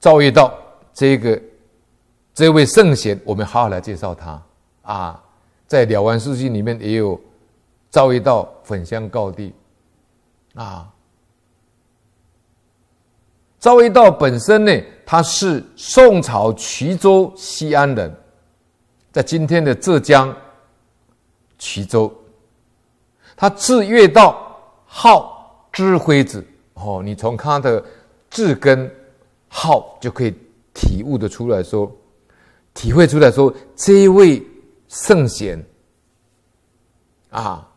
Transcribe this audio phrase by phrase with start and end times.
[0.00, 0.58] 赵月道
[0.94, 1.40] 这个
[2.34, 4.42] 这位圣贤，我们好好来介绍他
[4.82, 5.22] 啊。
[5.66, 7.20] 在《了凡四训》里面也有
[7.90, 9.54] 赵月道焚香告地
[10.54, 10.90] 啊。
[13.60, 14.72] 赵一道本身呢，
[15.04, 18.12] 他是宋朝衢州西安人，
[19.12, 20.34] 在今天的浙江
[21.58, 22.10] 衢州。
[23.36, 26.42] 他字月道，号知辉子。
[26.72, 27.84] 哦，你从他的
[28.30, 28.90] 字根
[29.50, 30.34] 号就可以
[30.72, 31.94] 体悟的出来说，
[32.72, 34.42] 体会出来说，这一位
[34.88, 35.62] 圣贤
[37.28, 37.68] 啊，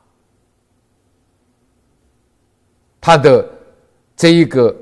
[3.02, 3.46] 他的
[4.16, 4.74] 这一个。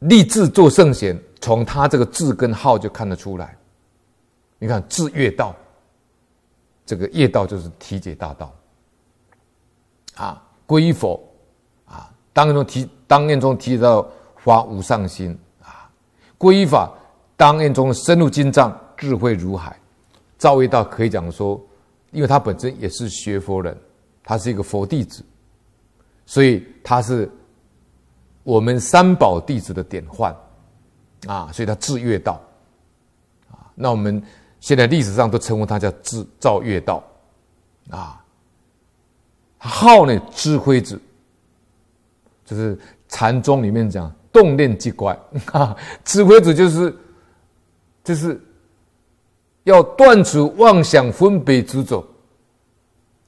[0.00, 3.56] 立志做圣贤，从他这个字跟号就看得出来。
[4.58, 5.56] 你看，字月道，
[6.84, 8.54] 这个月道就是体解大道。
[10.16, 11.18] 啊，皈依佛，
[11.86, 14.06] 啊，当中提，当念中提到
[14.36, 15.38] 发无上心，
[16.44, 16.92] 皈依法，
[17.38, 19.74] 当念中深入经藏，智慧如海。
[20.36, 21.58] 赵月道可以讲说，
[22.10, 23.74] 因为他本身也是学佛人，
[24.22, 25.24] 他是一个佛弟子，
[26.26, 27.30] 所以他是。
[28.42, 30.36] 我们三宝弟子的典范，
[31.26, 32.38] 啊，所以他智月道，
[33.50, 34.22] 啊，那我们
[34.60, 37.02] 现在历史上都称呼他叫智赵月道，
[37.88, 38.22] 啊，
[39.56, 41.00] 号呢智慧子，
[42.44, 42.78] 就是
[43.08, 45.18] 禅宗里面讲动念即乖，
[45.52, 46.94] 啊，智辉子就是
[48.02, 48.38] 就是
[49.62, 52.06] 要断除妄想分别执着，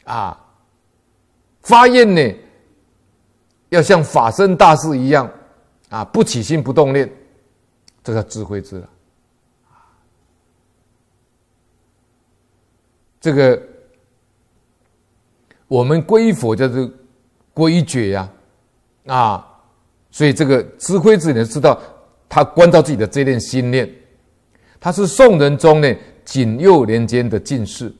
[0.04, 0.38] 啊，
[1.62, 2.34] 发愿呢。
[3.70, 5.28] 要像法身大士一样，
[5.88, 7.12] 啊，不起心不动念，
[8.04, 8.88] 这叫智慧智了。
[13.20, 13.60] 这个
[15.66, 16.88] 我们皈依佛叫做
[17.52, 18.30] 皈依觉呀，
[19.06, 19.55] 啊，
[20.16, 21.78] 所以这个智慧智，你知道
[22.26, 23.86] 他关照自己的这念心念，
[24.80, 27.94] 他是宋仁宗呢景佑年间的进士。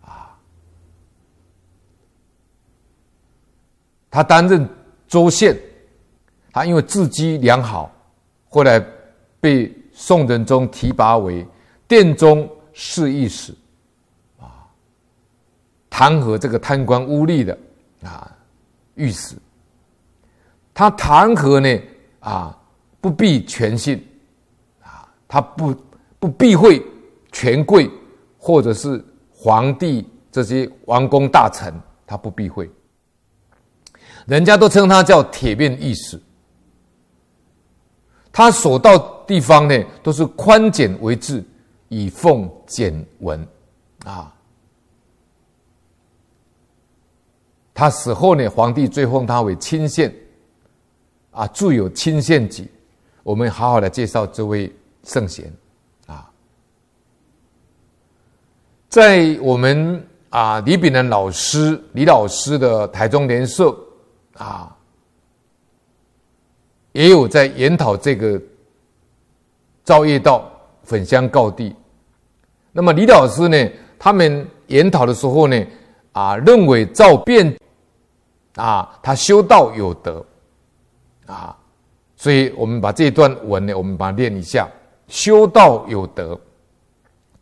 [0.00, 0.36] 啊
[4.10, 4.68] 他担任
[5.06, 5.56] 州县，
[6.50, 7.94] 他因为字迹良好，
[8.48, 8.84] 后来
[9.38, 11.46] 被宋仁宗提拔为
[11.86, 13.54] 殿中侍御史，
[14.40, 14.66] 啊，
[15.88, 17.56] 弹劾这个贪官污吏的
[18.02, 18.36] 啊
[18.96, 19.36] 御史。
[20.78, 21.82] 他弹劾呢
[22.20, 22.54] 啊
[23.00, 23.96] 不避权信，
[24.82, 25.74] 啊他不
[26.18, 26.84] 不避讳
[27.32, 27.90] 权贵
[28.36, 29.02] 或者是
[29.34, 31.72] 皇帝这些王公大臣，
[32.06, 32.70] 他不避讳。
[34.26, 36.20] 人家都称他叫铁面御史，
[38.30, 41.42] 他所到地方呢，都是宽简为制，
[41.88, 43.48] 以奉简文，
[44.04, 44.30] 啊。
[47.72, 50.14] 他死后呢，皇帝追封他为亲信，
[51.36, 52.62] 啊，著有《钦县集》，
[53.22, 54.74] 我们好好的介绍这位
[55.04, 55.52] 圣贤，
[56.06, 56.30] 啊，
[58.88, 63.76] 在我们啊李炳南老师李老师的台中莲社。
[64.38, 64.70] 啊，
[66.92, 68.38] 也有在研讨这个
[69.82, 70.44] 造业道
[70.82, 71.74] 焚香告地。
[72.70, 75.66] 那么李老师呢，他们研讨的时候呢，
[76.12, 77.56] 啊，认为赵变
[78.56, 80.22] 啊，他修道有德
[81.26, 81.56] 啊，
[82.16, 84.68] 所以我们把这段文呢，我们把它念一下：
[85.08, 86.38] 修道有德，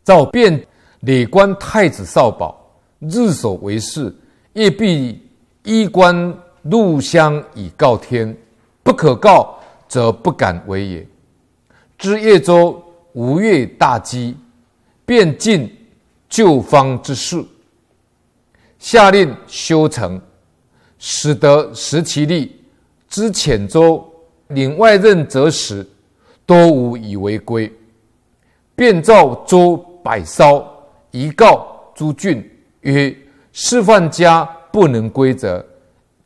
[0.03, 0.65] 赵辩
[1.01, 2.59] 累观太子少保，
[2.99, 4.13] 日守为事，
[4.53, 5.21] 夜必
[5.63, 6.37] 衣冠。
[6.67, 8.35] 入香以告天，
[8.81, 9.55] 不可告
[9.87, 11.07] 则不敢为也。
[11.95, 14.35] 知越州吴越大饥，
[15.05, 15.71] 便尽
[16.27, 17.45] 旧方之事，
[18.79, 20.19] 下令修城，
[20.97, 22.59] 使得食其力。
[23.07, 24.03] 知潜州
[24.49, 25.85] 领外任责时，
[26.45, 27.71] 多无以为归，
[28.75, 30.65] 便召州百骚，
[31.11, 32.43] 遗告诸郡
[32.81, 33.15] 曰：
[33.51, 35.65] 事犯家不能归者。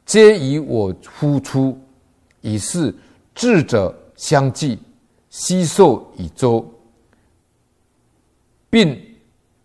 [0.06, 1.80] 皆以我呼出，
[2.42, 2.92] 以是
[3.36, 4.80] 智者相继，
[5.30, 6.68] 悉受以州，
[8.72, 9.00] 并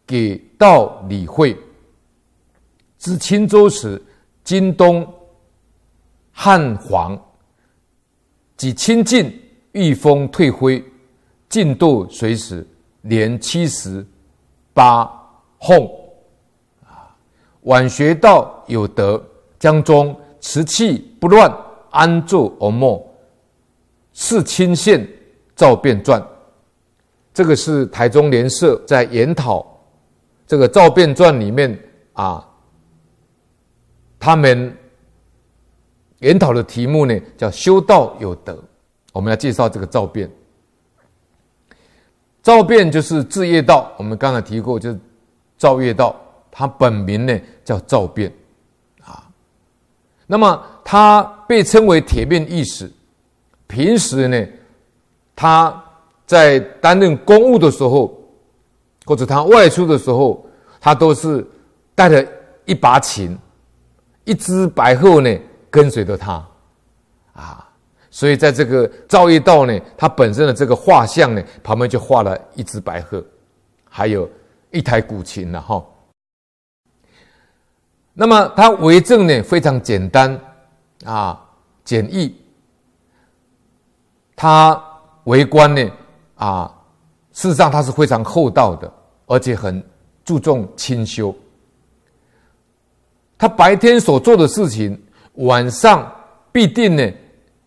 [0.07, 1.57] 给道理会。
[2.99, 4.03] 至青州时，
[4.45, 5.11] 京东
[6.35, 7.19] 汉皇
[8.57, 9.41] 即清晋
[9.73, 10.85] 御风退灰，
[11.49, 12.67] 进度随时
[13.01, 14.05] 年七十
[14.75, 15.05] 八
[15.61, 15.91] 薨。
[16.85, 17.17] 啊，
[17.63, 19.25] 晚学道有德，
[19.59, 20.15] 江中。
[20.47, 21.51] 持器不乱，
[21.89, 23.03] 安坐而默。
[24.13, 25.09] 是钦县
[25.57, 26.23] 赵辩传。
[27.33, 29.67] 这个是台中联社在研讨
[30.47, 31.83] 这个赵辩传里面
[32.13, 32.47] 啊，
[34.19, 34.77] 他们
[36.25, 38.59] 研讨的题目呢叫“修道有德”，
[39.13, 40.31] 我们要介绍这个赵辩。
[42.43, 44.99] 赵辩就是字业道，我们刚才提过，就是
[45.59, 46.17] 赵业道，
[46.51, 48.33] 他本名呢叫赵辩，
[49.03, 49.29] 啊，
[50.27, 52.91] 那么他被称为铁面义士，
[53.67, 54.47] 平时呢，
[55.37, 55.83] 他
[56.27, 58.19] 在担任公务的时候，
[59.05, 60.47] 或者他外出的时候，
[60.81, 61.47] 他都是
[61.95, 62.27] 带着
[62.65, 63.39] 一把琴，
[64.25, 65.39] 一只白鹤呢
[65.75, 66.47] 跟随着他，
[67.33, 67.69] 啊。
[68.09, 73.21] 所以，在这个赵业道呢，他本身的这个画像呢，旁边就画了一只白鹤，
[73.91, 74.31] 还有
[74.71, 75.85] 一台古琴了哈。
[78.13, 80.41] 那么他为政呢，非常简单
[81.05, 81.45] 啊，
[81.85, 82.33] 简易。
[84.37, 84.81] 他
[85.25, 85.91] 为官呢，
[86.37, 86.73] 啊，
[87.33, 88.93] 事实上他是非常厚道的，
[89.27, 89.85] 而且很
[90.25, 91.35] 注重清修。
[93.37, 95.04] 他白天所做的事情，
[95.35, 96.11] 晚上
[96.53, 97.13] 必定呢。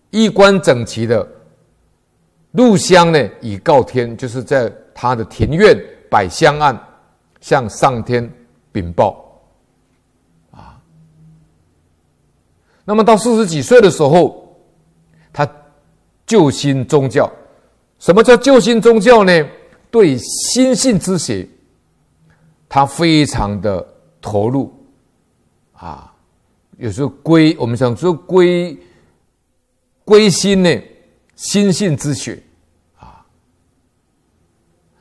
[0.09, 1.27] 衣冠整齐的
[2.51, 5.77] 入香呢，以告天，就是在他的庭院
[6.09, 6.81] 摆香案，
[7.41, 8.27] 向上天
[8.71, 9.41] 禀报。
[10.49, 10.79] 啊，
[12.85, 14.57] 那么到四十几岁的时候，
[15.33, 15.47] 他
[16.25, 17.29] 救新宗教。
[17.99, 19.49] 什么叫救新宗教呢？
[19.91, 21.47] 对心性之学，
[22.69, 23.85] 他非常的
[24.21, 24.73] 投入。
[25.73, 26.11] 啊，
[26.77, 28.77] 有时候归，我们想说归。
[30.05, 30.81] 归心呢，
[31.35, 32.41] 心性之学
[32.97, 33.25] 啊。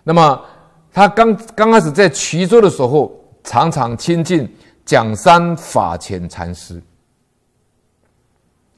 [0.02, 0.44] 那么
[0.92, 4.52] 他刚刚开始在衢州的时候，常常亲近
[4.84, 6.82] 蒋山法潜禅师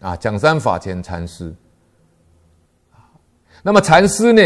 [0.00, 1.54] 啊，蒋山法潜禅师。
[3.62, 4.42] 那么禅师呢，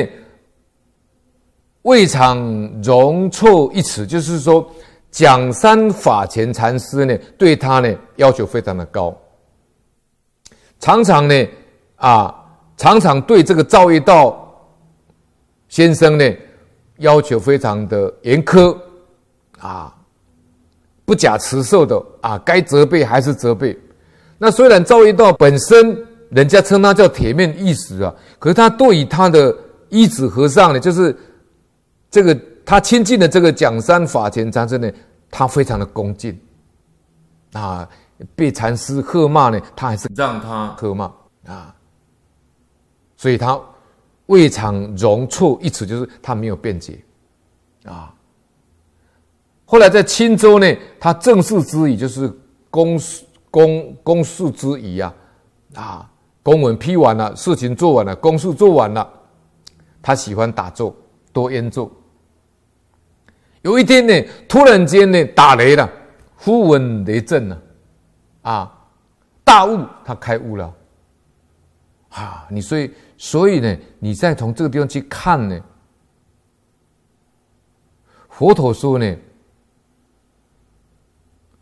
[1.82, 2.38] 未尝
[2.80, 4.72] 容错一词，就是说，
[5.12, 9.16] 蒋山法潜禅师呢，对他呢要求非常的高，
[10.80, 11.48] 常常呢。
[11.96, 12.34] 啊，
[12.76, 14.52] 常常对这个赵一道
[15.68, 16.28] 先生呢，
[16.96, 18.76] 要求非常的严苛，
[19.60, 19.94] 啊，
[21.04, 23.78] 不假辞色的啊，该责备还是责备。
[24.36, 25.96] 那虽然赵一道本身
[26.30, 29.56] 人家称他叫铁面义士啊，可是他对于他的
[29.88, 31.16] 义子和尚呢，就是
[32.10, 34.90] 这个他亲近的这个蒋山法前禅师呢，
[35.30, 36.38] 他非常的恭敬，
[37.52, 37.88] 啊，
[38.34, 41.12] 被禅师喝骂呢，他还是让他喝骂
[41.46, 41.74] 啊。
[43.16, 43.60] 所以他
[44.26, 47.00] 未尝容错一词，就是他没有辩解
[47.84, 48.14] 啊。
[49.64, 52.32] 后来在青州呢，他正式之宜就是
[52.70, 53.00] 公
[53.50, 55.14] 公公事之宜啊，
[55.74, 56.10] 啊，
[56.42, 59.08] 公文批完了，事情做完了，公事做完了，
[60.00, 60.94] 他喜欢打坐，
[61.32, 61.90] 多烟坐。
[63.62, 65.88] 有一天呢，突然间呢，打雷了，
[66.36, 67.62] 忽闻雷震了，
[68.42, 68.72] 啊，
[69.44, 70.74] 大悟，他开悟了。
[72.10, 75.58] 啊，你所以所以呢，你再从这个地方去看呢，
[78.28, 79.16] 佛陀说呢，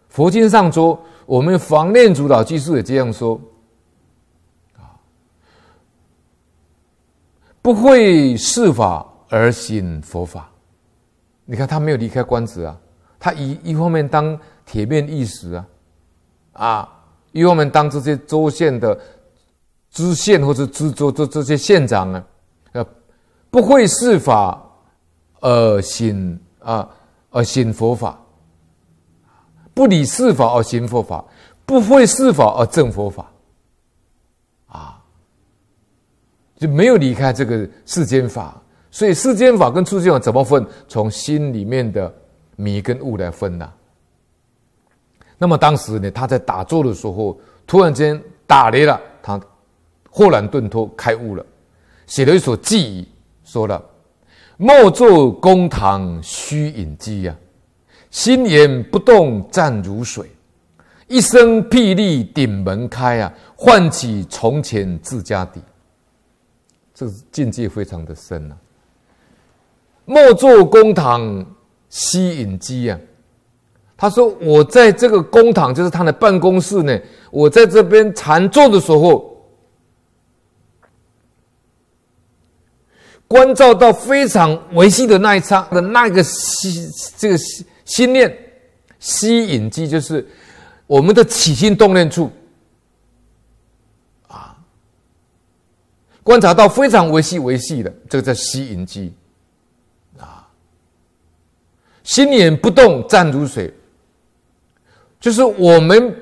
[0.08, 3.40] 佛经上说，我们房念主导技术也这样说，
[4.76, 4.98] 啊，
[7.62, 10.49] 不会事法而行佛法。
[11.50, 12.78] 你看他没有离开官职啊，
[13.18, 15.66] 他一一方面当铁面义士啊，
[16.52, 16.88] 啊，
[17.32, 18.96] 一方面当这些州县的。
[19.92, 22.24] 知县或者知州这这些县长啊，
[22.74, 22.86] 呃，
[23.50, 24.62] 不会事法
[25.40, 26.88] 而行啊，
[27.30, 28.16] 而行佛法，
[29.74, 31.24] 不理事法而行佛法，
[31.66, 33.32] 不会事法而正佛法，
[34.68, 35.02] 啊，
[36.56, 38.62] 就没有离开这个世间法。
[38.90, 40.66] 所以世间法跟出世法怎么分？
[40.88, 42.12] 从心里面的
[42.56, 43.72] 迷跟悟来分呐、
[45.38, 49.40] 那么当时呢，他在打坐的时候，突然间打雷了，他。
[50.12, 51.46] 豁然顿脱，开悟了，
[52.04, 53.06] 写了一首偈语，
[53.44, 53.80] 说了
[54.58, 57.36] ：“莫作公堂虚隐机呀，
[58.10, 60.28] 心言不动湛如水，
[61.06, 65.62] 一声霹雳顶门开啊，唤起从前自家底。”
[66.92, 68.58] 这是境界非常的深呐、啊。
[70.10, 71.46] 莫做公堂
[71.88, 72.98] 吸引机呀，
[73.96, 76.98] 他说：“我在这个公堂，就是他的办公室呢，
[77.30, 79.30] 我在这边禅坐的时候。”
[83.28, 88.36] 关照到非常维系的那一刹的那个心，这个心心念，
[88.98, 90.26] 吸引机就是
[90.88, 92.28] 我们的起心动念处
[94.26, 94.58] 啊。
[96.24, 99.14] 观察到非常维系维系的，这个叫吸引机。
[102.10, 103.72] 心眼不动，湛如水，
[105.20, 106.12] 就是我们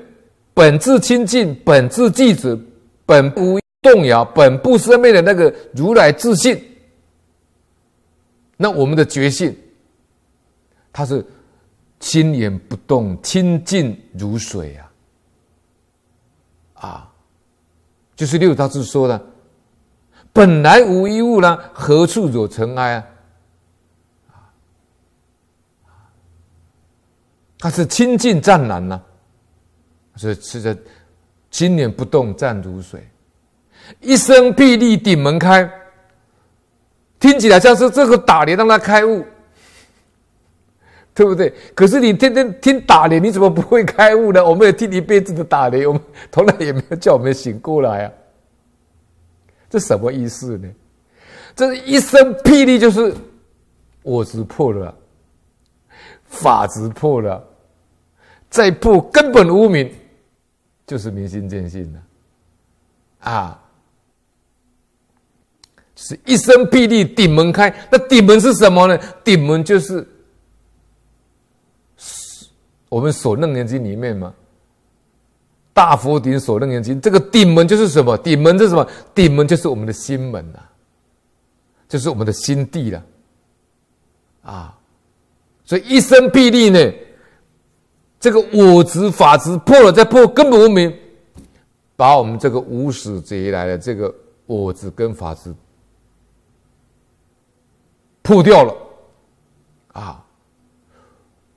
[0.53, 2.55] 本自清净，本自寂止，
[3.07, 3.59] 本无。
[3.81, 6.61] 动摇本不生灭的那个如来自信，
[8.57, 9.55] 那我们的觉性，
[10.91, 11.25] 它是
[12.01, 14.91] 心眼不动，清净如水啊！
[16.73, 17.11] 啊，
[18.17, 19.25] 就是六祖大师说的，
[20.33, 23.05] 本来无一物呢，何处惹尘埃啊？
[27.59, 29.01] 他是清净湛然呐，
[30.15, 30.75] 所以是在
[31.51, 33.05] 清源不动，湛如水。
[33.99, 35.69] 一声霹雳，顶门开，
[37.19, 39.25] 听起来像是这个打脸让他开悟，
[41.13, 41.53] 对不对？
[41.75, 44.45] 可是你天天听打脸，你怎么不会开悟呢？
[44.45, 46.01] 我们也听一辈子的打脸，我们
[46.31, 48.11] 从来也没有叫我们醒过来啊！
[49.69, 50.69] 这什么意思呢？
[51.55, 53.13] 这一声霹雳，就是
[54.03, 54.95] 我执破了，
[56.25, 57.43] 法执破了，
[58.49, 59.91] 再破根本无明，
[60.87, 62.01] 就是明心见性了
[63.31, 63.63] 啊！
[65.95, 67.69] 是一声霹雳，顶门开。
[67.91, 68.97] 那顶门是什么呢？
[69.23, 70.07] 顶门就是
[72.87, 74.33] 我们所楞严经里面嘛，
[75.73, 78.17] 《大佛顶所楞严经》这个顶门就是什么？
[78.17, 78.89] 顶门是什么？
[79.13, 80.59] 顶门就是我们的心门呐、
[81.89, 83.05] 就是我们的心地了。
[84.41, 84.79] 啊，
[85.65, 86.79] 所以一声霹雳呢，
[88.19, 90.93] 这个我执法执破了，再破根本无明，
[91.95, 94.13] 把我们这个无始劫来的这个
[94.45, 95.53] 我执跟法执。
[98.21, 98.75] 破掉了，
[99.93, 100.23] 啊，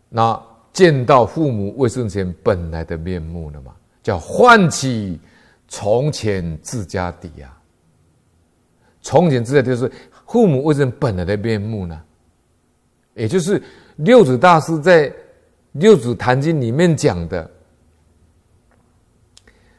[0.09, 0.40] 那
[0.73, 3.75] 见到父母未生前本来的面目了嘛？
[4.02, 5.21] 叫唤起
[5.69, 7.61] 从前自家底呀、啊。
[9.02, 9.90] 从前自家就是
[10.26, 12.00] 父母未生本来的面目呢，
[13.14, 13.62] 也就是
[13.97, 15.11] 六祖大师在
[15.73, 17.50] 《六祖坛经》里面讲的。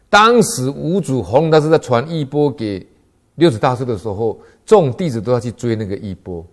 [0.09, 2.85] 当时五祖弘大师在传衣钵给
[3.35, 6.45] 六祖大师的时候，众弟子都要去追那个衣钵。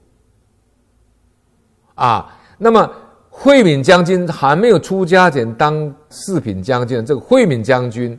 [1.95, 2.91] 啊，那么
[3.29, 8.19] 慧敏将军还没有出家前当四品将军，这个慧敏将军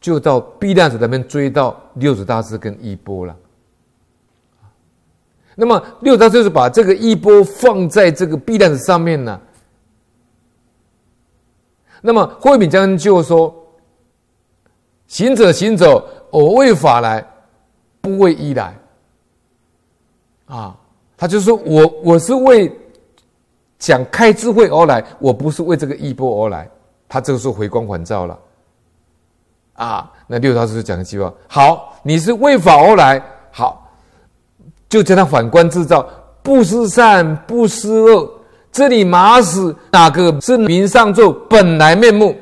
[0.00, 3.36] 就到碧亮子那边追到六祖大师跟衣钵了。
[5.54, 9.38] 那么六祖大师就是把这个衣钵放在这个碧亮子上面呢。
[12.02, 13.54] 那么慧敏将军就说
[15.08, 17.26] ：“行者行者，我为法来，
[18.02, 18.76] 不为衣来。”
[20.44, 20.76] 啊，
[21.16, 22.70] 他就说我我是为。
[23.78, 26.70] 讲开智慧而来，我不是为这个衣钵而来。
[27.08, 28.38] 他这个时候回光返照了，
[29.72, 33.90] 啊，那六大师就讲一句话：好，你是为法而来，好，
[34.88, 36.08] 就叫他反观自照，
[36.44, 38.32] 不思善，不思恶，
[38.72, 42.34] 这里马死哪个是明上座本来面目？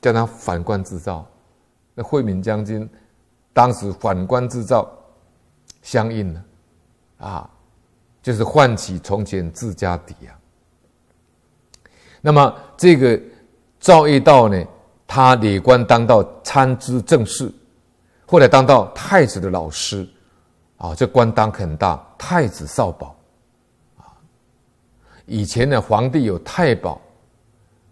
[0.00, 1.26] 叫他反观自照。
[1.94, 2.88] 那慧敏将军
[3.52, 4.88] 当时反观自照，
[5.82, 6.42] 相应了，
[7.18, 7.50] 啊。
[8.20, 10.36] 就是唤起从前自家底啊。
[12.20, 13.18] 那么这个
[13.80, 14.62] 赵业道呢，
[15.06, 17.50] 他礼官当到参知政事，
[18.26, 20.06] 后来当到太子的老师，
[20.76, 23.16] 啊，这官当很大，太子少保，
[25.28, 27.00] 以前呢，皇帝有太保、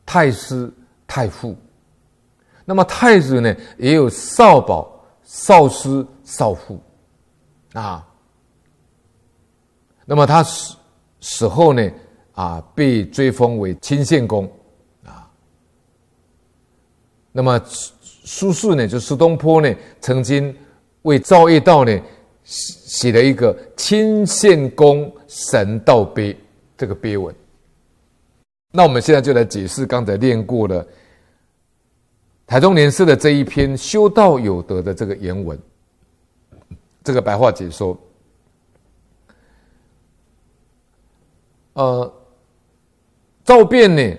[0.04, 0.72] 太师、
[1.06, 1.54] 太傅，
[2.64, 6.80] 那么太子呢也有少保、少师、少傅，
[7.74, 8.04] 啊。
[10.06, 10.76] 那么他死
[11.20, 11.90] 死后呢，
[12.32, 14.50] 啊，被追封为钦献公，
[15.04, 15.30] 啊。
[17.32, 20.56] 那么苏轼呢，就苏东坡呢，曾经
[21.02, 22.00] 为赵业道呢
[22.44, 26.32] 写写了一个《钦献公神道碑》
[26.76, 27.34] 这个碑文。
[28.72, 30.86] 那我们现在就来解释刚才练过的
[32.46, 35.58] 台中莲社的这一篇“修道有德”的这个原文，
[37.02, 37.98] 这个白话解说。
[41.72, 42.12] 呃，
[43.44, 44.18] 赵汴呢，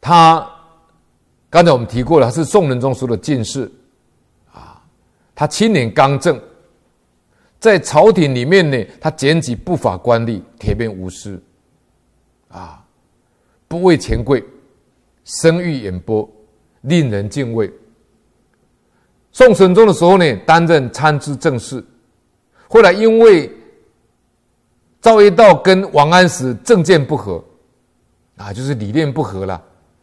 [0.00, 0.48] 他
[1.50, 3.70] 刚才我们提过了，他是宋仁宗时的进士，
[4.52, 4.82] 啊，
[5.34, 6.40] 他清廉刚正，
[7.60, 11.40] 在朝廷里面呢，他检举不法官吏，铁面无私，
[12.48, 12.84] 啊，
[13.66, 14.44] 不畏权贵，
[15.24, 16.28] 声誉远播，
[16.82, 17.72] 令人敬畏。
[19.32, 21.84] 宋神宗的时候呢，担任参知政事，
[22.68, 23.52] 后来因为
[25.00, 27.44] 赵一道跟王安石政见不合，
[28.36, 29.62] 啊，就是理念不合了。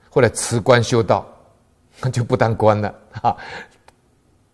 [0.10, 1.28] 后来辞官修道，
[2.00, 3.36] 那 就不当官了啊，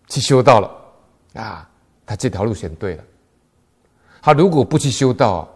[0.08, 1.68] 去修道了啊。
[2.04, 3.04] 他这条路选对了。
[4.22, 5.48] 他如果不去修道啊，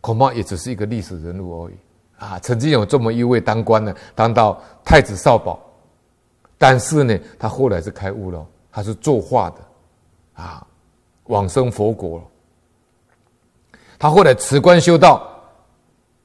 [0.00, 1.74] 恐怕也只是一个历史人物而已
[2.18, 2.38] 啊。
[2.40, 5.60] 曾经有这么一位当官的，当到太子少保，
[6.56, 9.56] 但是呢，他后来是开悟了他是作画的，
[10.42, 10.66] 啊，
[11.24, 12.24] 往生佛国了。
[13.98, 15.28] 他后来辞官修道，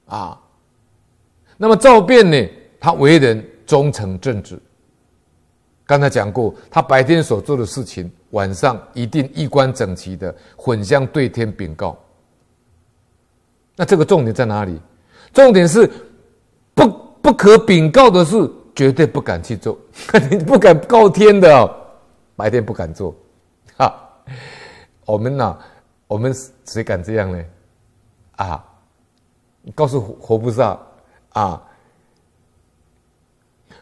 [0.06, 0.40] 啊，
[1.58, 4.58] 那么赵辩呢，他为人忠诚正直。
[5.86, 11.98] 刚才讲过，他白天所做的事情，晚上一定衣冠整齐的，混香对天禀告。
[13.76, 14.80] 那这个重点在哪里？
[15.34, 15.92] 重点是
[16.74, 16.88] 不
[17.22, 19.78] 不可禀告的事，绝对不敢去做，
[20.32, 21.76] 你不敢告天的哦，
[22.36, 23.14] 白天不敢做。
[23.76, 23.94] 哈，
[25.06, 25.58] 我们呐、
[26.08, 27.44] 我们谁敢这样呢？
[28.38, 28.64] 啊，
[29.74, 30.80] 告诉活菩萨
[31.34, 31.62] 啊，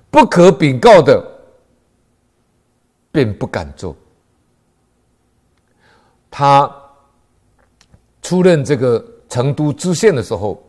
[0.10, 1.24] 不可禀告的，
[3.12, 3.96] 便不敢做。
[6.32, 6.72] 他
[8.24, 10.62] 出任这个成都知县的时候，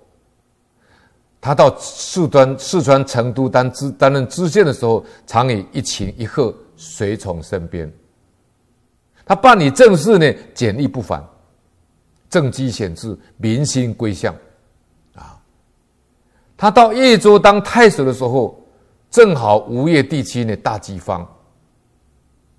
[1.38, 7.92] 他到四川四川成都当知担任知县的时候，常以一琴一鹤随从身边。
[9.26, 11.22] 他办理政事呢，简易不繁。
[12.30, 14.34] 政绩显著，民心归向，
[15.14, 15.38] 啊，
[16.56, 18.58] 他到叶州当太守的时候，
[19.10, 21.28] 正好吴越地区呢大饥荒，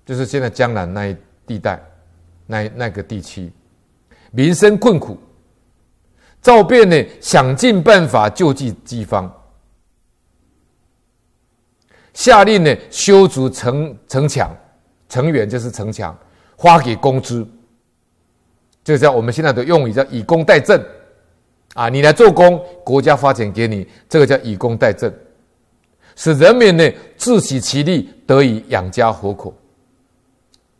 [0.04, 1.82] 就是现在江南那一地带，
[2.46, 3.52] 那那个地区，
[4.30, 5.18] 民生困苦。
[6.46, 9.28] 赵辩呢想尽办法救济饥荒，
[12.14, 14.56] 下令呢修筑城城墙，
[15.08, 16.16] 城垣就是城墙，
[16.56, 17.44] 发给工资。
[18.84, 20.80] 这叫我们现在的用语叫以工代赈，
[21.74, 25.12] 啊，你来做工，国家发钱给你，这个叫以工代赈，
[26.14, 29.52] 使人民呢自食其力，得以养家活口，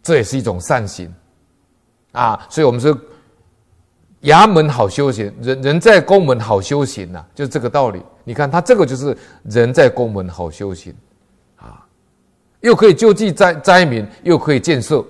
[0.00, 1.12] 这也是一种善行，
[2.12, 2.96] 啊，所以我们说
[4.26, 8.02] 衙门好修行，人人在宫门好修行呐、就是这个道理。
[8.24, 10.92] 你看他这个就是人在宫门好修行，
[11.56, 11.86] 啊，
[12.60, 15.04] 又可以救济灾灾民，又可以建设。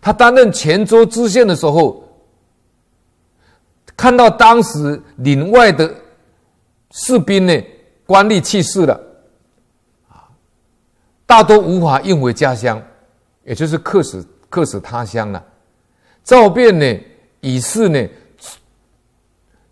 [0.00, 2.02] 他担任黔州知县的时候，
[3.94, 5.92] 看到当时岭外的
[6.92, 7.62] 士兵呢，
[8.06, 8.94] 官吏去世了，
[10.08, 10.24] 啊，
[11.26, 12.82] 大多无法运回家乡，
[13.44, 15.44] 也就是客死客死他乡了。
[16.28, 17.00] 赵辩呢，
[17.40, 18.06] 以是呢，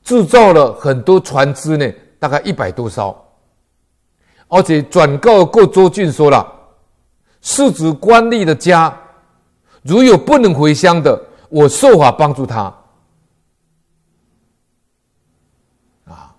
[0.02, 3.14] 制造了很多船只呢，大概一百多艘，
[4.48, 6.50] 而且转告各州郡说了，
[7.42, 8.98] 世子官吏的家。
[9.82, 12.74] 如有不能回乡的，我设法帮助他。
[16.06, 16.34] 啊，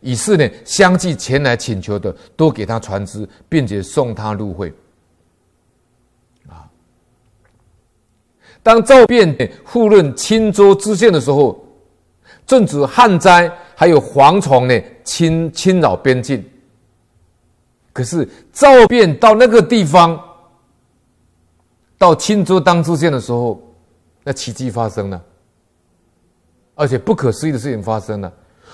[0.00, 4.74] 以是呢，相继前来请求的，都给他船只，并且送他入会。
[8.62, 11.64] 当赵辩赴任青州知县的时候，
[12.46, 16.44] 正值旱灾，还有蝗虫呢侵侵扰边境。
[17.92, 20.18] 可是赵辩到那个地方。
[21.98, 23.62] 到青州当知县的时候，
[24.24, 25.22] 那奇迹发生了，
[26.74, 28.32] 而且不可思议的事情发生了。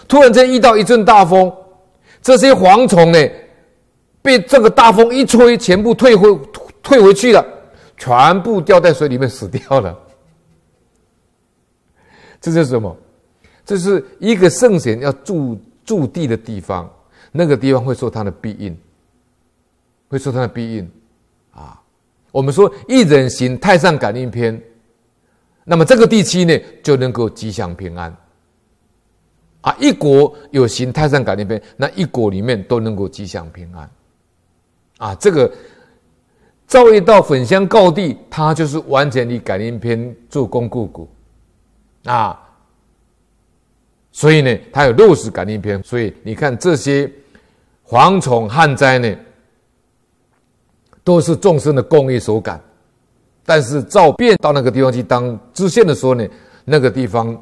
[0.09, 1.53] 突然间遇到一阵大风，
[2.22, 3.18] 这些蝗虫呢，
[4.22, 6.35] 被这个大风一吹，全部退回
[6.83, 7.44] 退回去了，
[7.98, 9.98] 全部掉在水里面死掉了。
[12.40, 12.96] 这是什么？
[13.64, 16.90] 这是一个圣贤要驻驻地的地方，
[17.32, 18.74] 那个地方会受他的庇荫，
[20.08, 20.90] 会受他的庇荫。
[21.50, 21.82] 啊
[22.30, 24.62] 我们说一人行太上感应篇，
[25.64, 28.14] 那么这个地区呢就能够吉祥平安。
[29.62, 33.90] 啊，一国有行太上感应篇，那一国里面都能够吉祥平安。
[34.98, 35.52] 啊，这个
[36.68, 41.09] 赵业道焚香告地，他就是完全以感应篇做功过故。
[42.04, 42.38] 啊，
[44.12, 47.11] 所以呢，他有六十感应篇，所以你看这些
[47.88, 49.16] 蝗虫旱灾呢。
[51.04, 52.61] 都是众生的共业所感，
[53.42, 56.28] 但是赵变到那个地方去当知县的时候呢，
[56.66, 57.35] 那个地方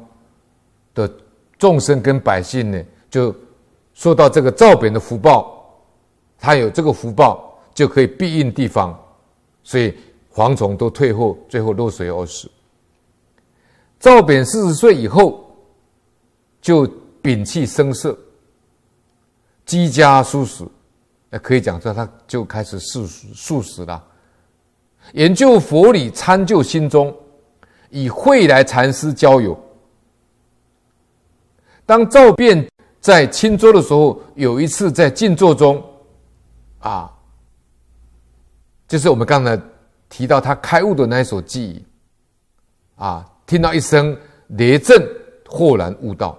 [0.95, 1.11] 的
[1.59, 3.35] 众生跟百姓呢，就
[3.93, 5.69] 受到这个赵辩的福报，
[6.39, 8.97] 他有这个福报就可以庇荫地方，
[9.67, 9.93] 所以
[10.33, 12.49] 蝗虫都退后，最后落水而死。
[13.99, 15.45] 赵辩四十岁以后，
[16.61, 16.87] 就
[17.21, 18.17] 摒弃声色，
[19.65, 20.65] 居家书史。
[21.29, 24.01] 那可以讲说，他就开始素素食了，
[25.11, 27.13] 研究佛理，参究心中，
[27.89, 29.61] 以慧来禅师交友。
[31.85, 32.65] 当赵辩
[33.01, 35.83] 在青州的时候，有一次在静坐中，
[36.79, 37.13] 啊，
[38.87, 39.59] 就是我们刚才
[40.09, 41.81] 提到他开悟的那一首偈，
[42.95, 44.17] 啊，听到一声
[44.49, 45.05] 雷震，
[45.45, 46.37] 豁然悟道。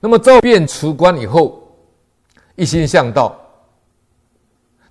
[0.00, 1.58] 那么赵辩辞官以后。
[2.56, 3.40] 一心向道，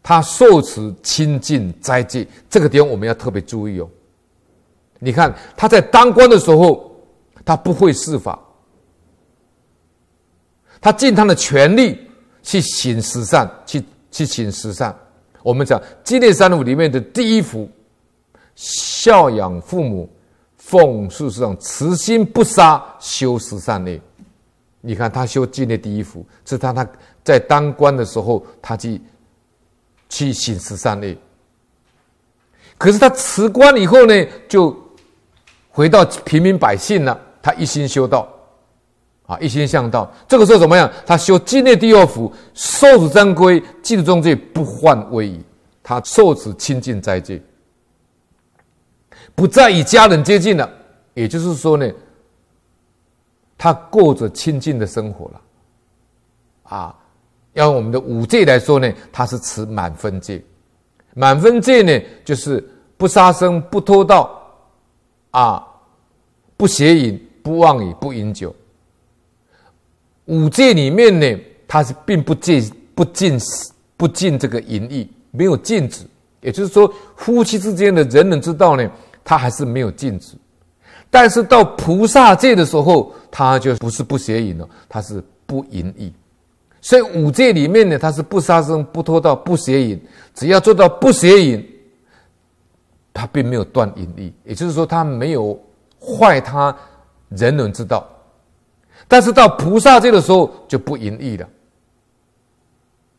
[0.01, 3.87] 他受持清净斋戒，这个地方我们要特别注意哦。
[4.97, 6.91] 你看他在当官的时候，
[7.45, 8.39] 他不会释法，
[10.81, 12.09] 他尽他的全力
[12.41, 14.97] 去行十善，去去行十善。
[15.49, 17.67] 我们讲《基列三福》里面的第一福，
[18.53, 20.07] 孝养父母，
[20.57, 23.99] 奉事师长，慈心不杀，修十善业。
[24.79, 26.87] 你看他修戒律第一福，是他他
[27.23, 29.01] 在当官的时候，他去
[30.07, 31.17] 去行十善业。
[32.77, 34.13] 可是他辞官以后呢，
[34.47, 34.77] 就
[35.71, 37.19] 回到平民百姓了。
[37.41, 38.31] 他一心修道，
[39.29, 40.11] 啊，一心向道。
[40.27, 40.91] 这个时候怎么样？
[41.05, 45.39] 他修戒律第二福，受持三归，记住中戒，不患威仪。
[45.83, 47.39] 他受持清净斋戒，
[49.35, 50.67] 不再与家人接近了。
[51.13, 51.87] 也就是说呢。
[53.61, 55.41] 他过着清净的生活了，
[56.63, 56.95] 啊，
[57.51, 60.41] 要用我们的五戒来说呢，他是持满分戒。
[61.13, 62.65] 满分戒呢，就是
[62.95, 64.31] 不杀生、不偷盗，
[65.31, 65.67] 啊，
[66.55, 68.55] 不邪淫、不妄语、不饮酒。
[70.29, 72.63] 五戒里面呢，它是并不戒、
[72.93, 73.37] 不禁、
[73.97, 76.05] 不禁这个淫欲，没有禁止。
[76.41, 78.89] 也就是说，夫妻之间的人人之道呢，
[79.23, 80.35] 它还是没有禁止。
[81.09, 86.13] 但是到菩萨戒的时候，他就不是不邪淫了，他是不淫欲。
[86.79, 89.99] 所以五戒里面呢，他是不杀生、不偷盗、不邪淫。
[90.35, 91.67] 只要做到不邪淫，
[93.11, 95.59] 他并没有断淫欲，也就是说，他没有
[95.99, 96.73] 坏他
[97.29, 98.07] 人伦之道。
[99.09, 101.49] 但是到菩萨界的时候，就不淫欲了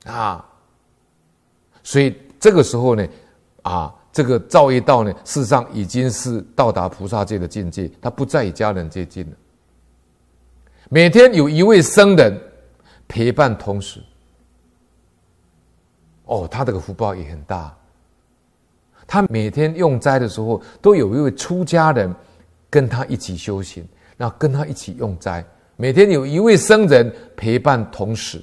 [0.07, 0.47] 啊。
[1.83, 3.07] 所以这个时候呢，
[3.61, 3.95] 啊。
[4.13, 9.37] 这个造业道呢，事实上已经是到达菩萨界的境界，他不再与家人接近了。
[10.89, 12.37] 每天有一位僧人
[13.07, 14.03] 陪伴同时，
[16.25, 17.73] 哦，他这个福报也很大。
[19.07, 22.13] 他每天用斋的时候，都有一位出家人
[22.69, 25.45] 跟他一起修行，然后跟他一起用斋。
[25.81, 28.39] 每天有一位僧人陪伴同时。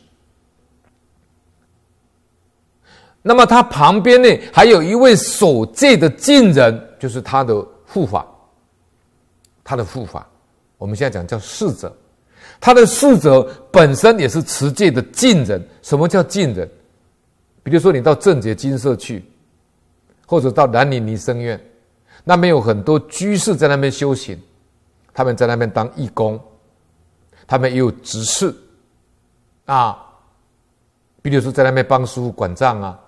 [3.21, 8.25] 那么他旁边呢，还有一位守戒的近人，就是他的护法。
[9.63, 10.27] 他的护法，
[10.79, 11.95] 我们现在讲叫侍者。
[12.59, 15.63] 他的侍者本身也是持戒的近人。
[15.83, 16.67] 什么叫近人？
[17.61, 19.23] 比如说你到正觉精舍去，
[20.25, 21.61] 或者到南泥尼僧院，
[22.23, 24.41] 那边有很多居士在那边修行，
[25.13, 26.41] 他们在那边当义工，
[27.47, 28.53] 他们也有执事
[29.65, 29.97] 啊。
[31.21, 32.99] 比如说在那边帮师傅管账啊。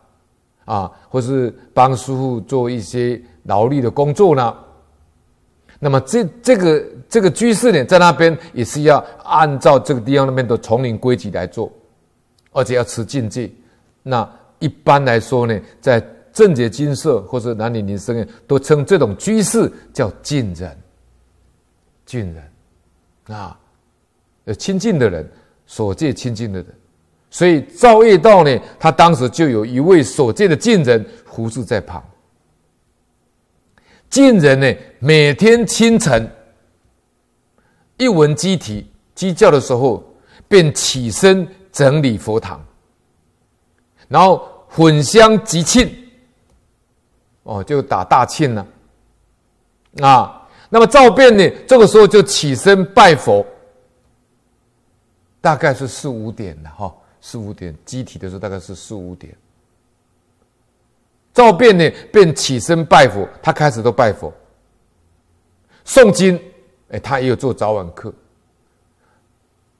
[0.65, 4.55] 啊，或是帮师傅做一些劳力的工作呢？
[5.79, 11.71] 那么这这个这个居士呢，在那边也是要按照这个地方那边的丛林规矩来做，
[12.51, 13.51] 而且要持禁戒。
[14.03, 15.99] 那一般来说呢，在
[16.31, 20.77] 正觉精舍或者南泥尼僧院，都称这种居士叫近人。
[22.05, 23.58] 近人啊，
[24.45, 25.29] 呃，亲近的人，
[25.67, 26.67] 守戒亲近的人。
[27.31, 32.03] 所以造业道呢，他当时就有一位守戒的近人服侍在旁。
[34.09, 36.27] 近人呢，每天清晨
[37.97, 40.03] 一闻鸡啼鸡叫的时候，
[40.47, 42.59] 便起身整理佛堂，
[44.07, 45.87] 然后焚香集庆，
[47.43, 48.65] 哦，就打大庆了
[50.01, 50.47] 啊。
[50.71, 53.45] 那么照遍呢，这个时候就起身拜佛，
[55.41, 56.95] 大概是四五点了哈。
[57.21, 59.35] 四五点，集体的时候大概是四五点。
[61.33, 63.27] 照便呢，便起身拜佛。
[63.43, 64.33] 他开始都拜佛，
[65.85, 66.41] 诵经。
[66.91, 68.13] 哎，他也有做早晚课。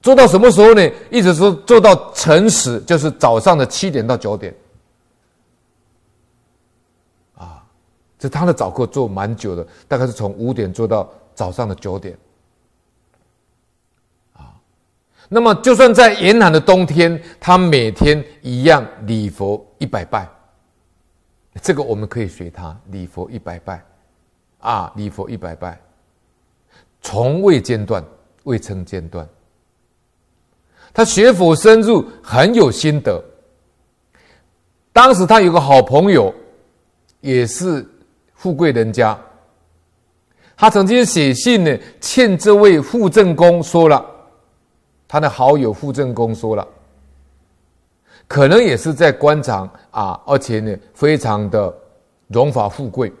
[0.02, 0.86] 做到什么时候呢？
[1.10, 4.54] 一直说做到晨时，就是早上的七点到九点。
[7.36, 7.64] 啊，
[8.18, 12.18] 这他的早课做蛮久的，大概是从五点做到早上的九点。
[15.32, 20.28] 那么，就算在严寒的冬天，他每天一样礼佛一百拜。
[21.62, 23.80] 这个我们可以学他礼佛一百拜，
[24.58, 25.80] 啊，礼佛一百拜，
[27.00, 28.04] 从未间断，
[28.42, 29.28] 未曾间断。
[30.92, 33.22] 他学佛深入，很有心得。
[34.92, 36.34] 当时他有个好朋友，
[37.20, 37.86] 也是
[38.34, 39.16] 富贵人家，
[40.56, 44.04] 他曾经写信呢，欠这位护正公说了。
[45.12, 46.64] 他的好友傅正公说了，
[48.28, 51.74] 可能也是在官场啊，而且呢，非常的
[52.28, 53.12] 荣华富贵。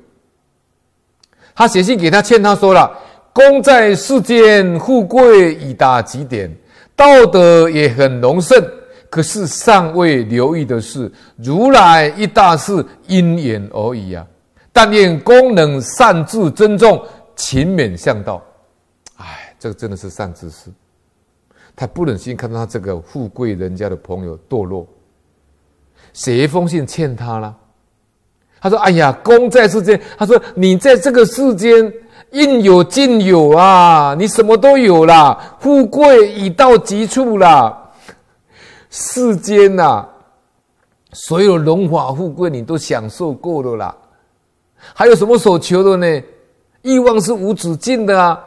[1.52, 2.96] 他写信给他，劝他说了
[3.34, 6.48] ：“功在世间富贵已达极点，
[6.94, 8.64] 道德也很隆盛，
[9.10, 14.24] 可是尚未留意的是，如来一大事因缘而已啊！
[14.72, 18.40] 但愿功能善自珍重，勤勉向道。
[19.16, 20.70] 哎，这个真的是善知识，
[21.80, 24.86] 他不忍心看到他这个富贵人家的朋友堕落，
[26.12, 27.56] 写一封信劝他了。
[28.60, 31.90] 他说：“哎呀，功在世间，他说你在这个世间。”
[32.32, 34.14] 应有尽有啊！
[34.16, 37.90] 你什么都有啦，富贵已到极处啦。
[38.88, 40.08] 世间呐、啊，
[41.12, 43.96] 所有荣华富贵你都享受过了啦，
[44.94, 46.22] 还有什么所求的呢？
[46.82, 48.40] 欲望是无止境的啊！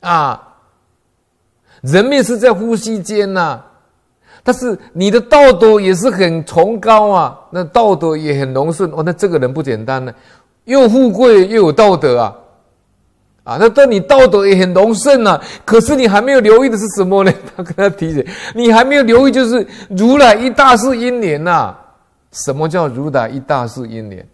[0.00, 0.49] 啊，
[1.82, 3.60] 人命是在呼吸间呐、
[4.42, 10.12] 但是你的道德也是很崇高啊，那道德也很隆顺哦，那这个人不简单呢，
[10.64, 12.36] 又富贵又有道德啊！
[13.44, 17.32] 啊，那对你道德也很隆盛啊，可是你还没有留意的是什么呢？
[17.56, 21.74] 他跟他提醒，你还没有留意，就是如来一大世因缘呐。
[22.32, 24.24] 什么叫如来一大世因缘？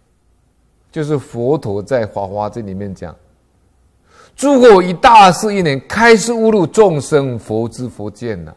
[0.91, 3.15] 就是佛陀在《法华经》里面讲，
[4.37, 8.53] 诸佛一大事一年，开示悟入众生佛之佛见呐。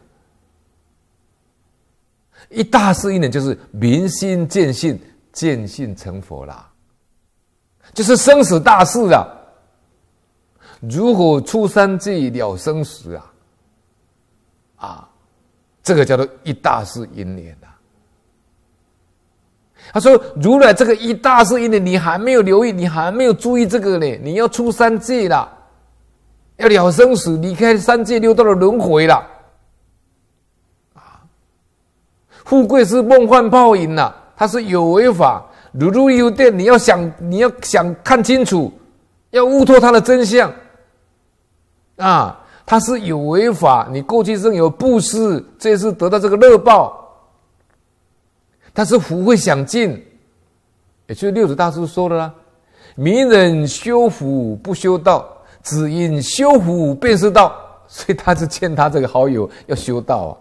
[2.49, 4.99] 一大事一年就是明心见性，
[5.33, 6.69] 见性成佛啦，
[7.93, 9.27] 就是生死大事啊。
[10.81, 13.33] 如何出三界了生死啊？
[14.75, 15.09] 啊，
[15.81, 17.67] 这个叫做一大事一年呐。
[19.93, 24.05] 他说：“如来这个一大事一年，你还没有留意，你还没有注意这个呢。
[24.21, 25.51] 你要出三界了，
[26.61, 29.15] 要了生死，离开三界六道的轮回了。
[30.93, 31.21] 啊，
[32.45, 35.45] 富贵是梦幻泡影呐，它是有为法。
[35.73, 38.71] 如如有电，你要想，你要想看清楚，
[39.31, 40.51] 要悟透它的真相。”
[41.97, 46.97] 啊，他是有为法，你过去生有布施，这次得到这个乐报。
[48.73, 49.91] 但是福会享尽，
[51.05, 52.33] 也就是六祖大师说的啦。
[52.95, 55.29] 名人修福不修道，
[55.63, 57.55] 只因修福便是道，
[57.87, 60.31] 所以他是劝他这个好友要修道啊，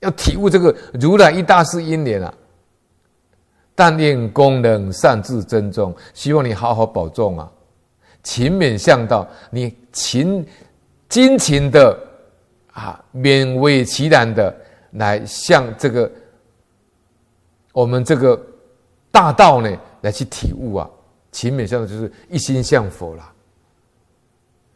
[0.00, 2.32] 要体悟这个如来一大事因缘啊。
[3.74, 7.50] 但愿功能善自珍重，希望你好好保重啊。
[8.22, 10.46] 勤勉向道，你勤
[11.08, 11.98] 精勤的
[12.72, 14.54] 啊，勉为其难的
[14.92, 16.10] 来向这个
[17.72, 18.38] 我们这个
[19.10, 20.90] 大道呢，来去体悟啊。
[21.32, 23.32] 勤勉向道就是一心向佛了。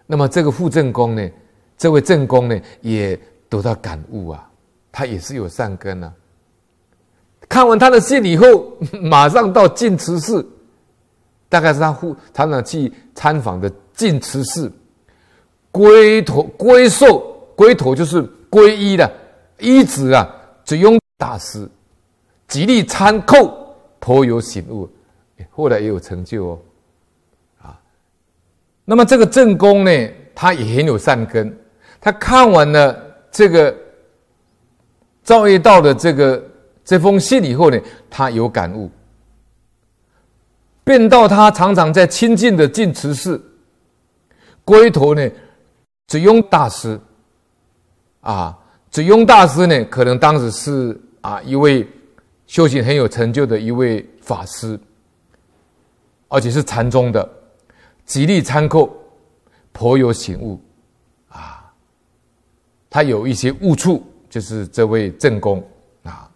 [0.07, 1.31] 那么这个副正公呢，
[1.77, 4.51] 这位正公呢，也得到感悟啊，
[4.93, 6.13] 他也是有善根啊。
[7.49, 10.47] 看完他的信以后， 马上到净慈寺。
[11.47, 14.73] 大概是他副常常去参访的净慈寺，
[15.71, 17.21] 归陀归受
[17.55, 19.09] 归陀就是皈依的
[19.61, 20.29] 依止啊，
[20.65, 21.69] 只用大师
[22.49, 23.55] 极力参叩，
[24.01, 24.89] 颇有醒悟，
[25.51, 26.59] 后来也有成就哦。
[28.85, 31.57] 那么这个正公呢，他也很有善根，
[32.01, 32.97] 他看完了
[33.31, 33.75] 这个
[35.23, 36.43] 赵业道的这个
[36.85, 38.91] 这封信以后呢，他有感悟。
[40.85, 43.43] 便到他常常在亲近的净慈寺，
[44.67, 45.31] 归头呢，
[46.09, 47.01] 智雍大师，
[48.21, 48.55] 啊，
[48.91, 51.89] 智雍大师呢，可能当时是啊一位
[52.47, 54.79] 修行很有成就的一位法师，
[56.29, 57.27] 而且是禅宗的，
[58.05, 58.91] 极力参叩，
[59.73, 60.61] 颇有醒悟，
[61.29, 61.73] 啊，
[62.89, 65.63] 他有一些误处，就是这位正宫
[66.03, 66.31] 啊，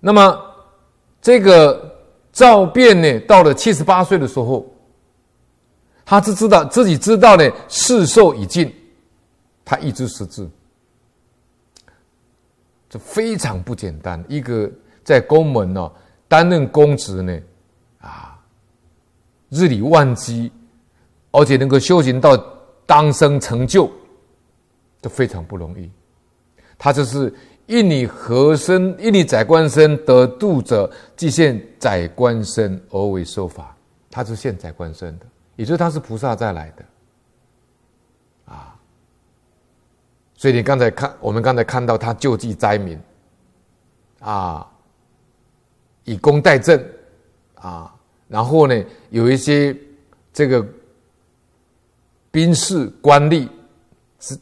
[0.00, 0.40] 那么
[1.20, 1.86] 这个。
[2.30, 4.64] 赵辩呢，到了七十八岁的时候，
[6.04, 8.72] 他只知道自己知道呢，世寿已尽，
[9.64, 10.48] 他一直识字，
[12.88, 14.24] 这非常不简单。
[14.28, 14.70] 一个
[15.02, 15.92] 在宫门呢、哦、
[16.28, 17.36] 担任公职呢，
[19.50, 20.50] 日理万机，
[21.30, 22.36] 而且能够修行到
[22.86, 23.90] 当生成就，
[25.00, 25.90] 都非常不容易。
[26.76, 27.34] 他就是。
[27.68, 28.96] 因你何身？
[28.98, 33.76] 因你宰官身得度者，即现宰官身而为说法。
[34.10, 36.84] 他是现宰官身的，也就是他是菩萨再来的，
[38.46, 38.74] 啊。
[40.34, 42.98] 所以你刚才看，我们刚才看到他救济灾民，
[44.20, 44.66] 啊，
[46.04, 46.82] 以工代賑，
[47.56, 47.94] 啊，
[48.28, 49.76] 然后呢，有一些
[50.32, 50.64] 这个
[52.30, 53.48] 兵士官吏
[54.20, 54.38] 是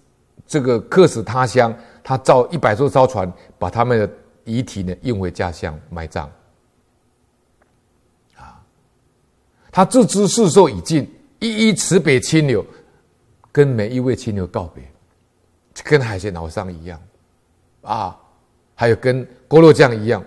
[0.46, 1.74] 这个客死他乡。
[2.08, 4.08] 他造一百艘艘船，把他们的
[4.44, 6.30] 遗体呢运回家乡埋葬。
[8.36, 8.62] 啊，
[9.72, 12.64] 他自知世寿已尽，一一辞别亲友，
[13.50, 14.88] 跟每一位亲友告别，
[15.82, 17.02] 跟海鲜老商一样。
[17.82, 18.16] 啊，
[18.76, 20.24] 还有跟郭洛将一样，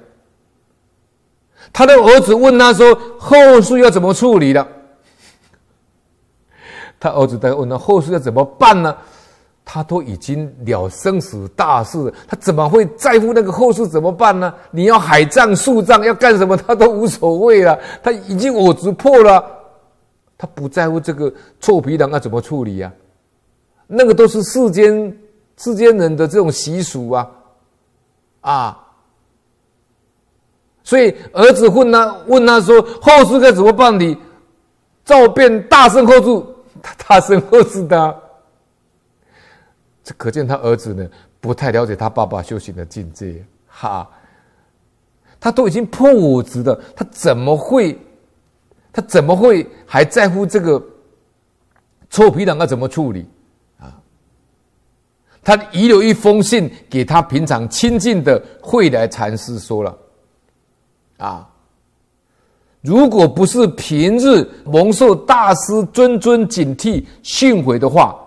[1.71, 4.67] 他的儿子问他说：“后事要怎么处理了？”
[6.99, 8.95] 他儿子在问他后事要怎么办呢？
[9.71, 14.51] 他都已经了生死大事，他怎么会在乎那个后事怎么办呢？
[14.71, 17.79] 你要海葬、树葬要干什么，他都无所谓了。
[18.01, 19.45] 他已经我执破了，
[20.35, 23.85] 他不在乎这个臭皮囊要怎么处理呀、啊？
[23.85, 25.15] 那个都是世间
[25.55, 27.29] 世间人的这种习俗啊，
[28.41, 28.87] 啊！
[30.89, 34.17] 所以儿子问他问他说后事该怎么办理？
[35.05, 36.43] 赵汴大声喝住，
[36.81, 38.15] 他 大声呵斥他。
[40.17, 41.07] 可见他儿子呢，
[41.39, 44.09] 不太了解他爸爸修行的境界，哈，
[45.39, 47.95] 他都已经破五执了，他怎么会，
[48.91, 50.83] 他怎么会还在乎这个
[52.09, 53.29] 臭皮囊要怎么处理
[53.79, 53.93] 啊？
[55.43, 59.95] 他遗留一封信给他平常亲近的慧来禅师说了，
[61.19, 61.47] 啊，
[62.81, 68.25] 如果不是平日蒙受大师谆谆警惕训诲的话。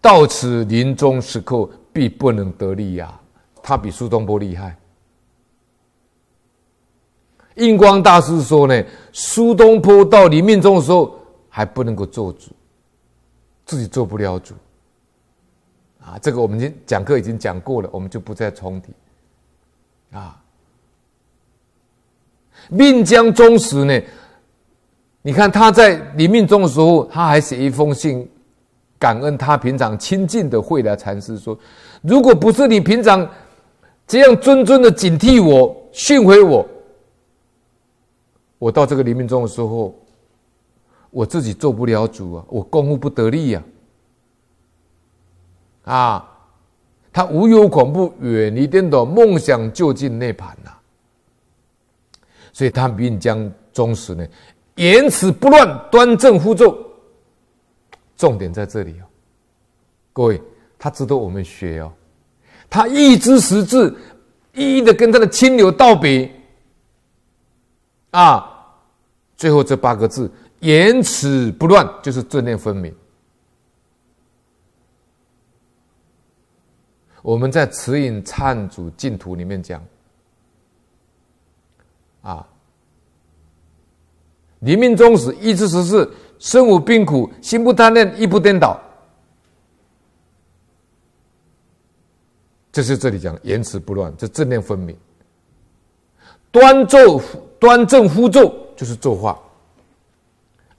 [0.00, 3.20] 到此临终时刻，必不能得利呀！
[3.62, 4.76] 他比苏东坡厉害。
[7.54, 11.16] 印光大师说呢，苏东坡到临命终的时候
[11.48, 12.50] 还不能够做主，
[13.64, 14.56] 自己做不了主。
[16.00, 18.92] 啊，这个我们已经讲课已经讲过了，我们就不再重提。
[20.10, 20.41] 啊，
[22.68, 24.00] 命将终时呢，
[25.22, 28.28] 你看他在临命终的时候，他还写一封信。
[28.98, 31.58] 感恩他平常亲近的慧来禅师说
[32.02, 33.28] ：“如果不是你平常
[34.06, 36.64] 这样谆谆的警惕我、训诲我，
[38.60, 39.92] 我到这个临命终的时候，
[41.10, 43.62] 我自己做不了主啊，我功夫不得力呀！
[45.82, 46.30] 啊，
[47.12, 50.70] 他无有恐怖，远离颠倒，梦想就近涅槃呐。
[52.52, 54.26] 所以他命将终时呢，
[54.76, 56.78] 言辞不乱，端正呼咒。”
[58.16, 59.04] 重点在这里哦，
[60.12, 60.40] 各位，
[60.78, 61.92] 他值得我们学哦。
[62.70, 63.96] 他一知十字，
[64.54, 66.30] 一一的跟他的亲友道别
[68.10, 68.48] 啊。
[69.36, 72.94] 最后这八个字，言辞不乱，就是正念分明。
[77.22, 79.84] 我们在《慈隐忏主净土》里面讲
[82.22, 82.46] 啊，
[84.60, 86.10] 临命终时，一知实质。
[86.38, 88.80] 身无病苦，心不贪恋，意不颠倒。
[92.72, 94.96] 这是这里讲言辞不乱，这正念分明。
[96.50, 97.22] 端坐
[97.60, 99.40] 端正呼咒，就是坐化。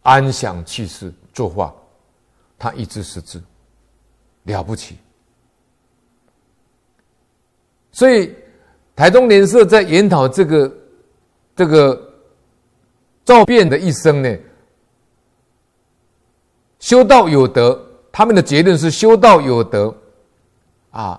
[0.01, 1.73] 安详气势坐化，
[2.59, 3.41] 他一知实质，
[4.43, 4.97] 了不起。
[7.93, 8.35] 所以
[8.97, 10.69] 台中莲社在研讨这个
[11.55, 12.13] 这个
[13.25, 14.37] 赵汴的一生呢。
[16.79, 19.95] 修道有德，他们的结论是修道有德，
[20.91, 21.17] 啊，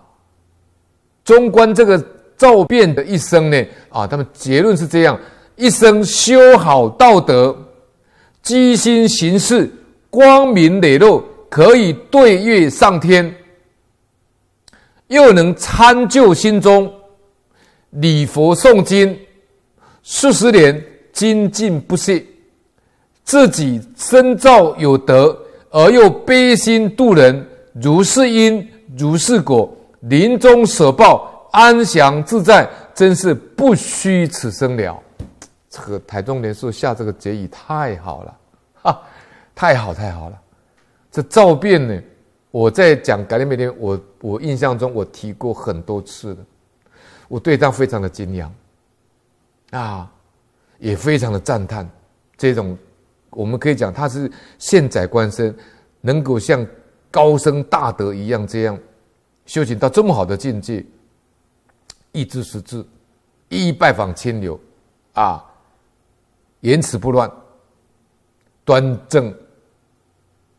[1.24, 1.98] 纵观这个
[2.36, 5.18] 赵汴的一生呢，啊，他们结论是这样：
[5.56, 7.56] 一生修好道德，
[8.42, 9.70] 积心行事
[10.10, 13.34] 光明磊落，可以对月上天，
[15.06, 16.92] 又能参就心中，
[17.88, 19.18] 礼佛诵经，
[20.04, 20.80] 数十年
[21.12, 22.24] 精进不懈，
[23.24, 25.36] 自己身造有德。
[25.76, 28.64] 而又悲心度人，如是因，
[28.96, 35.02] 如是果，临终舍报，安详自在，真是不虚此生了。
[35.68, 38.36] 这个台中莲社下这个结语太好了，
[38.82, 39.02] 哈，
[39.52, 40.40] 太好太好了。
[41.10, 42.00] 这赵汴呢，
[42.52, 46.44] 我在讲改念每天，我我印象中我提过很多次的，
[47.26, 48.48] 我对他非常的敬仰，
[49.78, 50.10] 啊，
[50.78, 51.88] 也非常的赞叹
[52.36, 52.76] 这种。
[53.30, 55.52] 我们可以讲，他是现宰官身，
[56.00, 56.64] 能够像
[57.10, 58.78] 高僧大德一样这样
[59.44, 60.86] 修行到这么好的境界，
[62.12, 62.86] 一知实质，
[63.48, 64.60] 一一拜访亲友，
[65.14, 65.44] 啊，
[66.60, 67.28] 言辞不乱，
[68.64, 69.36] 端正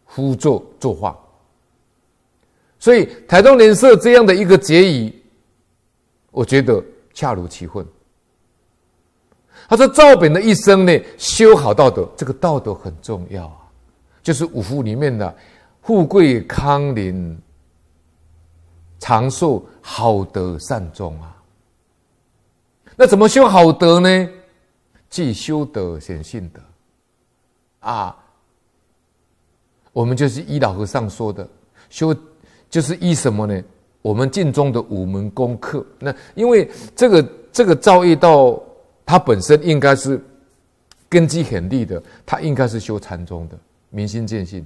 [0.03, 1.17] 呼咒坐化，
[2.77, 5.23] 所以台东莲社这样的一个结语，
[6.31, 7.87] 我觉得恰如其分。
[9.67, 13.57] 他说：“赵本的一生呢，修好道德，这个道德很重要啊，
[14.21, 15.35] 就是五福里面的
[15.81, 17.39] 富贵康宁、
[18.99, 21.35] 长寿、好德善终啊。
[22.95, 24.29] 那怎么修好德呢？
[25.09, 26.61] 即修德显性德
[27.79, 28.15] 啊。
[29.93, 31.47] 我们就是依老和尚说的，
[31.89, 32.13] 修
[32.69, 33.63] 就是依什么呢？
[34.01, 35.85] 我们净宗的五门功课。
[35.97, 38.61] 那因为这个这个造业道，
[39.05, 40.19] 他本身应该是
[41.07, 43.57] 根基很利的，他应该是修禅宗的
[43.89, 44.65] 明心见性。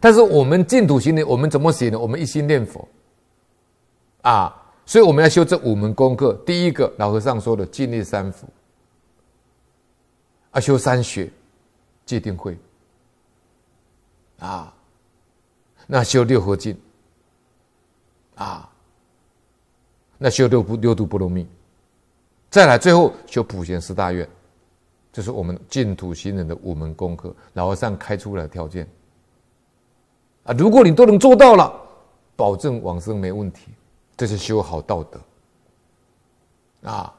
[0.00, 1.98] 但是我们净土行呢，我们怎么写呢？
[1.98, 2.88] 我们一心念佛
[4.22, 4.52] 啊，
[4.84, 6.32] 所以我们要修这五门功课。
[6.44, 8.48] 第一个，老和尚说的净力三福，
[10.50, 11.30] 啊，修三学，
[12.04, 12.58] 戒定慧，
[14.40, 14.74] 啊，
[15.86, 16.76] 那修六合敬，
[18.34, 18.68] 啊，
[20.18, 21.46] 那修六不六度波罗蜜，
[22.52, 24.28] 再来最后修普贤十大愿，
[25.10, 27.34] 这是我们净土行人的五门功课。
[27.54, 28.86] 老和尚开出来的条件。
[30.44, 30.52] 啊！
[30.58, 31.72] 如果你都能做到了，
[32.36, 33.70] 保证往生没问题。
[34.18, 35.18] 这是修好道德
[36.90, 37.14] 啊。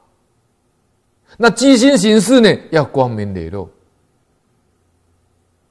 [1.36, 3.68] 那机心行事呢，要光明磊落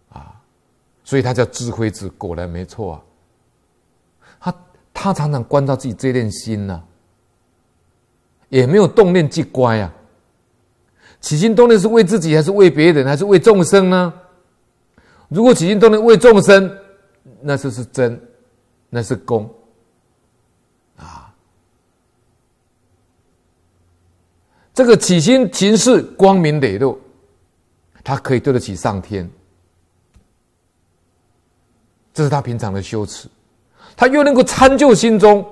[0.09, 0.36] 啊。
[1.05, 3.03] 所以他叫智慧智，果然没错啊。
[4.41, 4.55] 他
[4.93, 6.84] 他常常关照自己这念心呢、啊，
[8.54, 9.91] 也没有动念即乖啊。
[11.20, 14.14] 起心动念是为自己，还是为别人，还是为众生呢？
[15.28, 16.78] 如果起心动念为众生，
[17.41, 18.22] 那就是真，
[18.91, 19.49] 那是公
[20.97, 21.34] 啊。
[24.72, 26.95] 这个起心行事光明磊落，
[28.04, 29.28] 他可以对得起上天。
[32.14, 33.28] 这是他平常的修持，
[33.95, 35.43] 他又能够参就心中，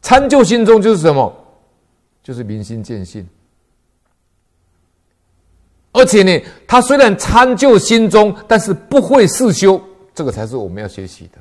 [0.00, 1.42] 参就心中就是什么？
[2.26, 3.24] 就是明心见性。
[5.92, 9.80] 而且呢，他虽然参就心中，但是不会事修。
[10.12, 11.38] 这个才是我们要学习的。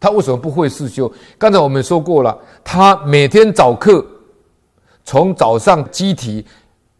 [0.00, 1.12] 他为什么不会事修？
[1.36, 4.02] 刚才我们说过了，他每天早课，
[5.04, 6.42] 从早上机体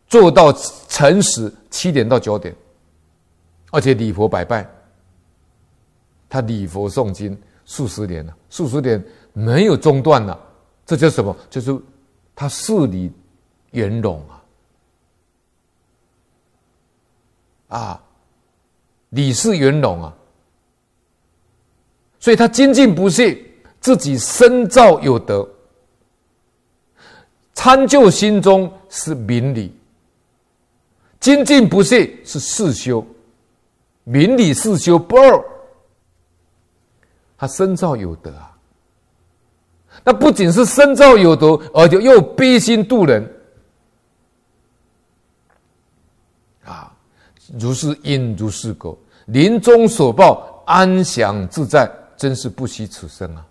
[0.07, 0.53] 做到
[0.87, 2.55] 晨时七点到九点，
[3.71, 4.69] 而且礼佛拜拜，
[6.29, 9.03] 他礼佛诵经数十年了，数十年
[9.33, 10.39] 没有中断了。
[10.85, 11.35] 这叫什么？
[11.49, 11.75] 就是
[12.41, 13.11] 他事理
[13.73, 14.43] 圆融啊！
[17.77, 18.01] 啊！
[19.09, 20.17] 理事圆融啊，
[22.21, 23.45] 所以他精进不懈，
[23.81, 25.49] 自己深造有德，
[27.55, 29.77] 参究心中是明理，
[31.19, 33.05] 精进不懈是事修，
[34.05, 35.45] 明理事修不二，
[37.37, 38.58] 他深造有德啊。
[40.05, 43.29] 那不仅是身造有德，而且又悲心度人
[46.65, 46.93] 啊。
[47.59, 48.97] 如是因如是果，
[49.27, 53.45] 临终所报安详自在，真是不虚此生啊！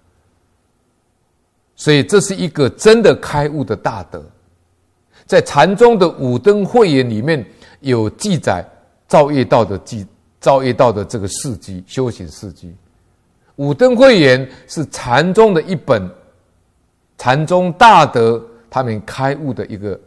[1.75, 4.23] 所以这是一个真的开悟的大德，
[5.25, 7.45] 在禅宗的五灯慧眼里面
[7.81, 8.67] 有记载
[9.07, 10.05] 造业道的记
[10.39, 12.75] 造业道的这个事迹修行事迹。
[13.55, 16.07] 五灯慧眼是禅宗的一本
[17.17, 19.99] 禅宗大德他们开悟的一个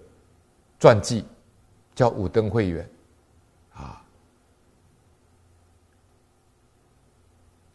[0.78, 1.24] 传记，
[1.94, 2.88] 叫五灯会员
[3.74, 4.00] 啊。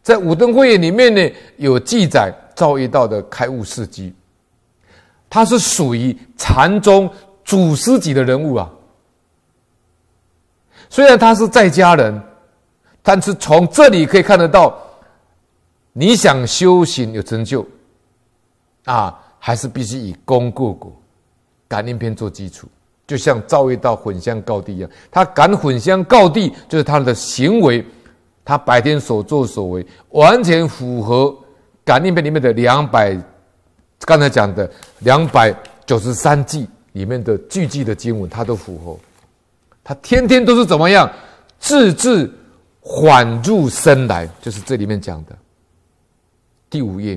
[0.02, 4.14] 在五灯慧眼里面呢，有记载赵一道的开悟事迹，
[5.28, 7.12] 他是属于禅宗
[7.44, 8.70] 祖师级的人物啊。
[10.88, 12.22] 虽然他是在家人，
[13.02, 14.80] 但是从这里可以看得到，
[15.92, 17.66] 你想修行有成就，
[18.84, 20.92] 啊，还是必须以功过果、
[21.68, 22.66] 感应篇做基础。
[23.06, 27.86] 就像造业道混香告地一样，他敢混香告地，就是他的行为。
[28.44, 31.24] 他白天所作所为完全符合
[31.84, 33.16] 《感应篇》里面的两百，
[34.00, 34.68] 刚才讲的
[35.00, 38.98] 两百九十三偈里面的句句的经文，他都符合。
[39.84, 41.08] 他天天都是怎么样？
[41.60, 42.32] 自自
[42.80, 45.36] 缓入身来，就是这里面讲的
[46.68, 47.16] 第五页，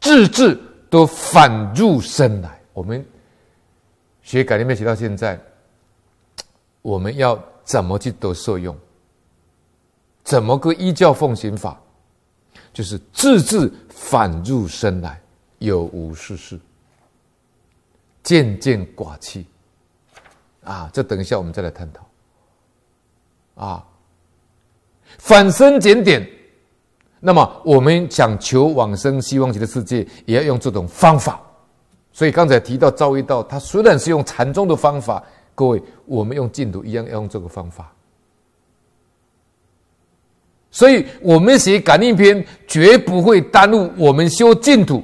[0.00, 0.60] 自自
[0.92, 2.60] 都反入身来。
[2.74, 3.02] 我们
[4.20, 5.40] 学《感应篇》学到现在，
[6.82, 8.76] 我们要怎么去得受用？
[10.22, 11.80] 怎么个依教奉行法？
[12.74, 15.18] 就是自自反入身来，
[15.60, 16.60] 有无事事，
[18.22, 19.46] 渐渐寡气。
[20.62, 22.06] 啊，这等一下我们再来探讨。
[23.54, 23.86] 啊，
[25.16, 26.28] 反身检点。
[27.24, 31.40] 那么我们想求往生西方极乐世界，也要用这种方法。
[32.12, 35.22] 所以刚才提到造业道，它虽然是用禅宗的方法，
[35.54, 37.92] 各位，我们用净土一样要用这个方法。
[40.72, 45.00] 所以，我们写感应篇绝不会耽误我们修净土，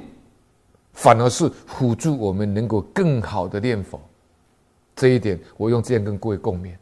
[0.91, 4.01] 反而是辅助我们能够更好的念佛。
[4.93, 6.73] 这一点，我用这样跟各位共勉。